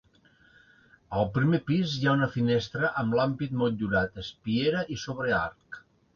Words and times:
Al 1.17 1.27
primer 1.35 1.59
pis 1.67 1.93
hi 1.97 2.07
ha 2.09 2.15
una 2.19 2.29
finestra 2.37 2.91
amb 3.03 3.15
l'ampit 3.21 3.55
motllurat, 3.61 4.19
espiera 4.25 4.85
i 4.97 5.01
sobrearc. 5.05 5.81